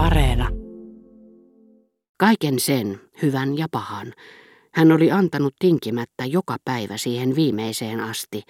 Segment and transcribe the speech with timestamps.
[0.00, 0.48] Areena.
[2.16, 4.12] Kaiken sen, hyvän ja pahan,
[4.72, 8.42] hän oli antanut tinkimättä joka päivä siihen viimeiseen asti,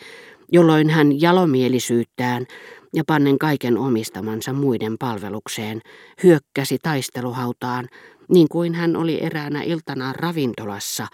[0.52, 2.46] jolloin hän jalomielisyyttään
[2.94, 5.80] ja pannen kaiken omistamansa muiden palvelukseen
[6.22, 7.88] hyökkäsi taisteluhautaan,
[8.28, 11.06] niin kuin hän oli eräänä iltana ravintolassa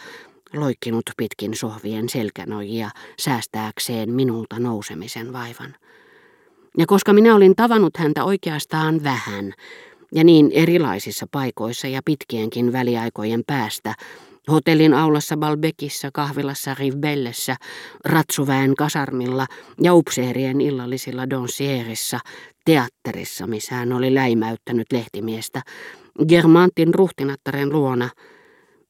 [0.55, 5.75] loikkinut pitkin sohvien selkänojia säästääkseen minulta nousemisen vaivan.
[6.79, 9.53] Ja koska minä olin tavannut häntä oikeastaan vähän,
[10.15, 13.95] ja niin erilaisissa paikoissa ja pitkienkin väliaikojen päästä,
[14.53, 17.57] hotellin aulassa Balbekissa, kahvilassa Rivbellessä,
[18.05, 19.47] ratsuväen kasarmilla
[19.83, 22.21] ja upseerien illallisilla Donsierissa,
[22.65, 25.63] teatterissa, missä hän oli läimäyttänyt lehtimiestä,
[26.29, 28.09] Germantin ruhtinattaren luona.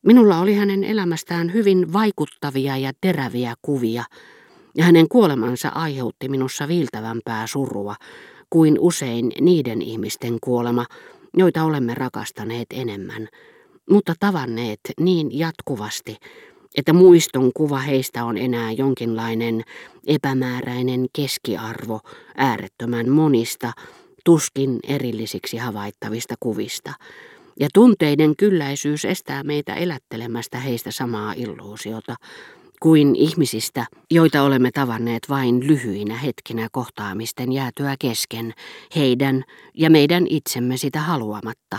[0.06, 4.04] Minulla oli hänen elämästään hyvin vaikuttavia ja teräviä kuvia,
[4.76, 7.94] ja hänen kuolemansa aiheutti minussa viiltävämpää surua
[8.50, 10.86] kuin usein niiden ihmisten kuolema,
[11.36, 13.28] joita olemme rakastaneet enemmän,
[13.90, 16.16] mutta tavanneet niin jatkuvasti,
[16.76, 19.62] että muiston kuva heistä on enää jonkinlainen
[20.06, 22.00] epämääräinen keskiarvo
[22.36, 23.72] äärettömän monista,
[24.24, 26.92] tuskin erillisiksi havaittavista kuvista,
[27.60, 32.16] ja tunteiden kylläisyys estää meitä elättelemästä heistä samaa illuusiota,
[32.82, 38.54] kuin ihmisistä, joita olemme tavanneet vain lyhyinä hetkinä kohtaamisten jäätyä kesken,
[38.96, 41.78] heidän ja meidän itsemme sitä haluamatta.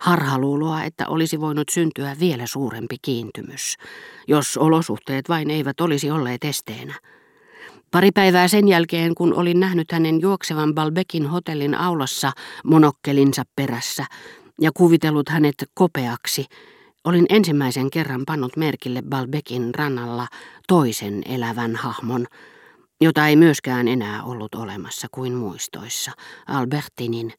[0.00, 3.76] Harhaluuloa, että olisi voinut syntyä vielä suurempi kiintymys,
[4.28, 6.94] jos olosuhteet vain eivät olisi olleet esteenä.
[7.90, 12.32] Pari päivää sen jälkeen, kun olin nähnyt hänen juoksevan Balbekin hotellin aulassa
[12.64, 14.04] monokkelinsa perässä
[14.60, 16.46] ja kuvitellut hänet kopeaksi,
[17.04, 20.26] Olin ensimmäisen kerran pannut merkille Balbekin rannalla
[20.68, 22.26] toisen elävän hahmon,
[23.00, 26.12] jota ei myöskään enää ollut olemassa kuin muistoissa,
[26.46, 27.32] Albertinin,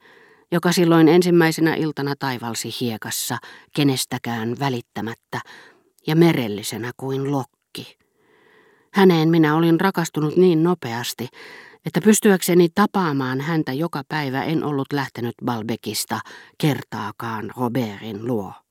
[0.52, 3.38] joka silloin ensimmäisenä iltana taivalsi hiekassa
[3.76, 5.40] kenestäkään välittämättä
[6.08, 7.98] ja merellisenä kuin lokki.
[8.94, 11.28] Häneen minä olin rakastunut niin nopeasti,
[11.86, 16.20] että pystyäkseni tapaamaan häntä joka päivä en ollut lähtenyt Balbekista
[16.58, 18.63] kertaakaan Robertin luo.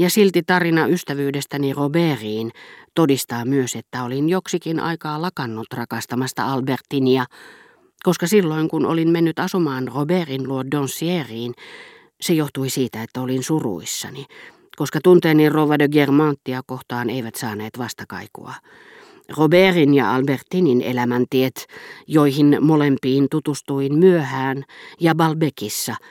[0.00, 2.50] Ja silti tarina ystävyydestäni Robertiin
[2.94, 7.24] todistaa myös, että olin joksikin aikaa lakannut rakastamasta Albertinia,
[8.02, 11.54] koska silloin kun olin mennyt asumaan Robertin luo Donsieriin,
[12.20, 14.26] se johtui siitä, että olin suruissani,
[14.76, 18.54] koska tunteeni Rova de Germantia kohtaan eivät saaneet vastakaikua.
[19.36, 21.66] Robertin ja Albertinin elämäntiet,
[22.06, 24.64] joihin molempiin tutustuin myöhään
[25.00, 25.96] ja Balbekissa–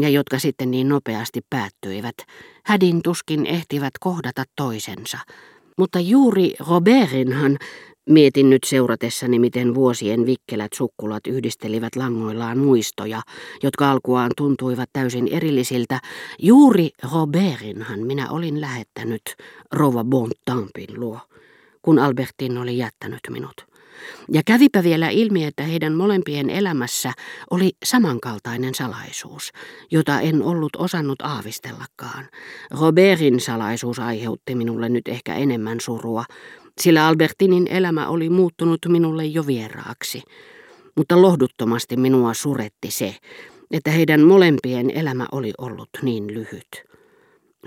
[0.00, 2.14] ja jotka sitten niin nopeasti päättyivät,
[2.64, 5.18] hädin tuskin ehtivät kohdata toisensa.
[5.78, 7.58] Mutta juuri Robertinhan,
[8.10, 13.22] mietin nyt seuratessani, miten vuosien vikkelät sukkulat yhdistelivät langoillaan muistoja,
[13.62, 16.00] jotka alkuaan tuntuivat täysin erillisiltä,
[16.38, 19.22] juuri Robertinhan minä olin lähettänyt
[19.72, 21.20] Rova Bontampin luo,
[21.82, 23.65] kun Albertin oli jättänyt minut.
[24.32, 27.12] Ja kävipä vielä ilmi, että heidän molempien elämässä
[27.50, 29.52] oli samankaltainen salaisuus,
[29.90, 32.28] jota en ollut osannut aavistellakaan.
[32.70, 36.24] Robertin salaisuus aiheutti minulle nyt ehkä enemmän surua,
[36.80, 40.22] sillä Albertinin elämä oli muuttunut minulle jo vieraaksi.
[40.96, 43.16] Mutta lohduttomasti minua suretti se,
[43.70, 46.85] että heidän molempien elämä oli ollut niin lyhyt.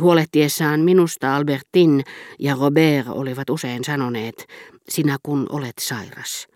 [0.02, 2.04] Huolehtiessaan minusta Albertin
[2.40, 4.48] ja Robert olivat usein sanoneet,
[4.90, 6.48] sinä kun olet sairas.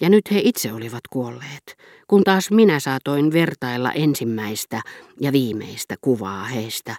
[0.00, 1.76] Ja nyt he itse olivat kuolleet,
[2.08, 4.82] kun taas minä saatoin vertailla ensimmäistä
[5.20, 6.96] ja viimeistä kuvaa heistä,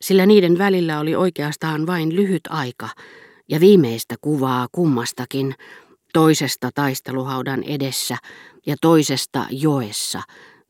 [0.00, 2.88] sillä niiden välillä oli oikeastaan vain lyhyt aika,
[3.48, 5.54] ja viimeistä kuvaa kummastakin,
[6.12, 8.16] toisesta taisteluhaudan edessä
[8.66, 10.22] ja toisesta joessa,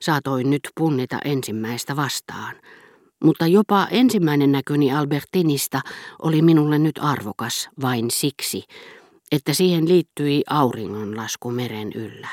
[0.03, 2.57] saatoin nyt punnita ensimmäistä vastaan–
[3.23, 5.81] mutta jopa ensimmäinen näköni Albertinista
[6.23, 8.65] oli minulle nyt arvokas vain siksi,
[9.33, 12.29] että siihen liittyi auringonlasku meren yllä.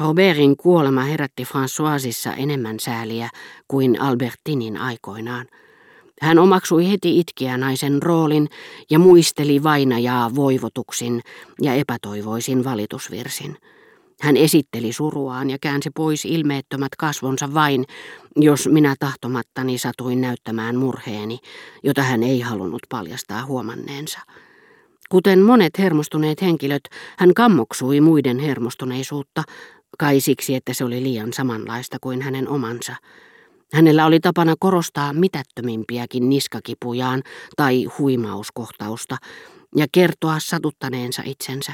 [0.00, 3.30] Robertin kuolema herätti Françoisissa enemmän sääliä
[3.68, 5.46] kuin Albertinin aikoinaan.
[6.20, 8.48] Hän omaksui heti itkeä naisen roolin
[8.90, 11.20] ja muisteli vainajaa voivotuksin
[11.62, 13.56] ja epätoivoisin valitusvirsin.
[14.20, 17.84] Hän esitteli suruaan ja käänsi pois ilmeettömät kasvonsa vain,
[18.36, 21.38] jos minä tahtomattani satuin näyttämään murheeni,
[21.84, 24.20] jota hän ei halunnut paljastaa huomanneensa.
[25.08, 26.82] Kuten monet hermostuneet henkilöt,
[27.18, 29.42] hän kammoksui muiden hermostuneisuutta,
[29.98, 32.96] kai siksi, että se oli liian samanlaista kuin hänen omansa.
[33.72, 37.22] Hänellä oli tapana korostaa mitättömimpiäkin niskakipujaan
[37.56, 39.16] tai huimauskohtausta
[39.76, 41.72] ja kertoa satuttaneensa itsensä.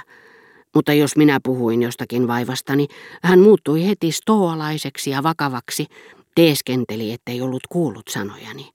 [0.75, 2.87] Mutta jos minä puhuin jostakin vaivastani,
[3.23, 5.87] hän muuttui heti stoalaiseksi ja vakavaksi,
[6.35, 8.71] teeskenteli, ettei ollut kuullut sanojani.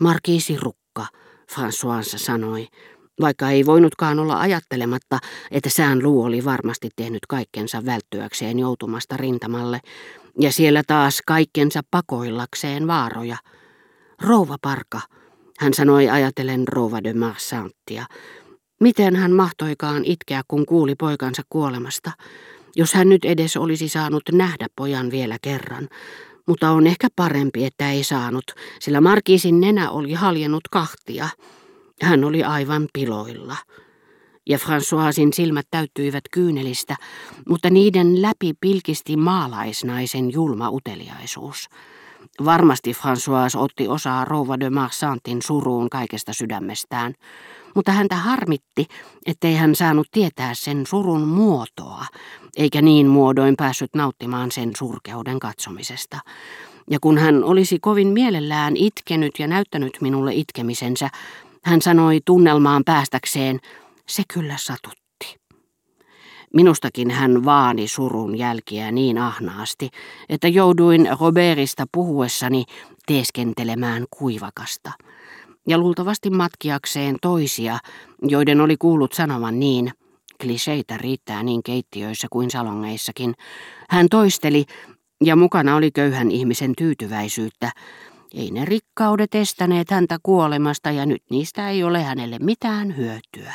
[0.00, 1.06] Markiisi Rukka,
[1.52, 2.68] François sanoi,
[3.20, 5.18] vaikka ei voinutkaan olla ajattelematta,
[5.50, 9.80] että sään luu oli varmasti tehnyt kaikkensa välttyäkseen joutumasta rintamalle,
[10.40, 13.36] ja siellä taas kaikkensa pakoillakseen vaaroja.
[14.22, 15.00] Rouva Parka,
[15.58, 18.06] hän sanoi ajatellen rouva de Marsanttia.
[18.82, 22.10] Miten hän mahtoikaan itkeä, kun kuuli poikansa kuolemasta,
[22.76, 25.88] jos hän nyt edes olisi saanut nähdä pojan vielä kerran.
[26.46, 28.44] Mutta on ehkä parempi, että ei saanut,
[28.80, 31.28] sillä Markiisin nenä oli haljennut kahtia.
[32.02, 33.56] Hän oli aivan piloilla.
[34.48, 36.96] Ja Françoisin silmät täyttyivät kyynelistä,
[37.48, 41.68] mutta niiden läpi pilkisti maalaisnaisen julma uteliaisuus.
[42.44, 47.14] Varmasti François otti osaa rouva de Marsantin suruun kaikesta sydämestään,
[47.74, 48.86] mutta häntä harmitti,
[49.26, 52.04] ettei hän saanut tietää sen surun muotoa,
[52.56, 56.18] eikä niin muodoin päässyt nauttimaan sen surkeuden katsomisesta.
[56.90, 61.10] Ja kun hän olisi kovin mielellään itkenyt ja näyttänyt minulle itkemisensä,
[61.64, 63.60] hän sanoi tunnelmaan päästäkseen,
[64.06, 65.01] se kyllä satutti.
[66.54, 69.90] Minustakin hän vaani surun jälkiä niin ahnaasti,
[70.28, 72.64] että jouduin Robertista puhuessani
[73.06, 74.92] teeskentelemään kuivakasta.
[75.68, 77.78] Ja luultavasti matkiakseen toisia,
[78.22, 79.92] joiden oli kuullut sanovan niin,
[80.42, 83.34] kliseitä riittää niin keittiöissä kuin salongeissakin.
[83.90, 84.64] Hän toisteli,
[85.24, 87.70] ja mukana oli köyhän ihmisen tyytyväisyyttä.
[88.34, 93.54] Ei ne rikkaudet estäneet häntä kuolemasta ja nyt niistä ei ole hänelle mitään hyötyä.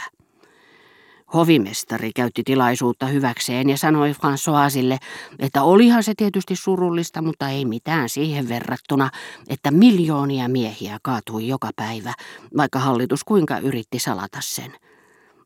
[1.34, 4.98] Hovimestari käytti tilaisuutta hyväkseen ja sanoi Françoisille,
[5.40, 9.10] että olihan se tietysti surullista, mutta ei mitään siihen verrattuna,
[9.50, 12.14] että miljoonia miehiä kaatui joka päivä,
[12.58, 14.74] vaikka hallitus kuinka yritti salata sen.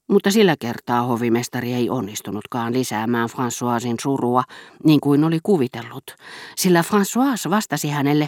[0.07, 4.44] Mutta sillä kertaa hovimestari ei onnistunutkaan lisäämään Françoisin surua
[4.84, 6.16] niin kuin oli kuvitellut,
[6.56, 8.27] sillä François vastasi hänelle,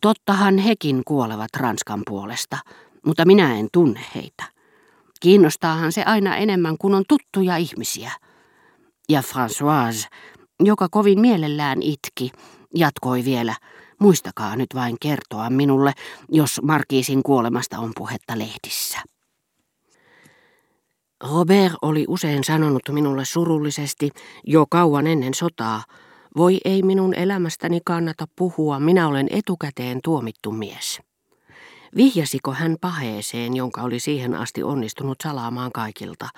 [0.00, 2.58] tottahan hekin kuolevat Ranskan puolesta,
[3.06, 4.57] mutta minä en tunne heitä.
[5.20, 8.12] Kiinnostaahan se aina enemmän, kun on tuttuja ihmisiä.
[9.08, 10.08] Ja Françoise,
[10.60, 12.30] joka kovin mielellään itki,
[12.74, 13.54] jatkoi vielä,
[13.98, 15.92] muistakaa nyt vain kertoa minulle,
[16.28, 18.98] jos Markiisin kuolemasta on puhetta lehdissä.
[21.30, 24.10] Robert oli usein sanonut minulle surullisesti
[24.46, 25.84] jo kauan ennen sotaa,
[26.36, 31.00] voi ei minun elämästäni kannata puhua, minä olen etukäteen tuomittu mies.
[31.96, 36.28] Vihjasiko hän paheeseen, jonka oli siihen asti onnistunut salaamaan kaikilta,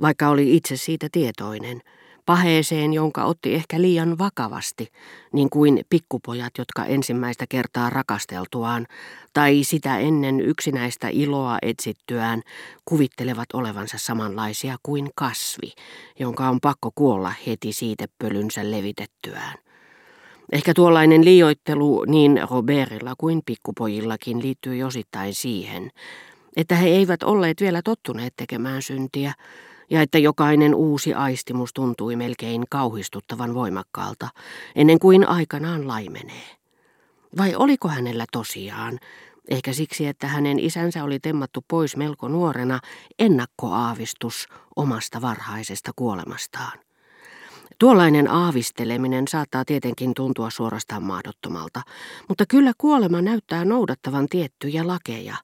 [0.00, 1.80] vaikka oli itse siitä tietoinen,
[2.26, 4.88] paheeseen, jonka otti ehkä liian vakavasti,
[5.32, 8.86] niin kuin pikkupojat, jotka ensimmäistä kertaa rakasteltuaan
[9.34, 12.42] tai sitä ennen yksinäistä iloa etsittyään
[12.84, 15.72] kuvittelevat olevansa samanlaisia kuin kasvi,
[16.18, 19.63] jonka on pakko kuolla heti siitepölynsä levitettyään.
[20.52, 25.90] Ehkä tuollainen liioittelu niin Robertilla kuin pikkupojillakin liittyy osittain siihen,
[26.56, 29.32] että he eivät olleet vielä tottuneet tekemään syntiä,
[29.90, 34.28] ja että jokainen uusi aistimus tuntui melkein kauhistuttavan voimakkaalta,
[34.76, 36.56] ennen kuin aikanaan laimenee.
[37.36, 38.98] Vai oliko hänellä tosiaan,
[39.48, 42.80] ehkä siksi, että hänen isänsä oli temmattu pois melko nuorena,
[43.18, 46.78] ennakkoaavistus omasta varhaisesta kuolemastaan?
[47.84, 51.82] Tuollainen aavisteleminen saattaa tietenkin tuntua suorastaan mahdottomalta,
[52.28, 55.36] mutta kyllä kuolema näyttää noudattavan tiettyjä lakeja,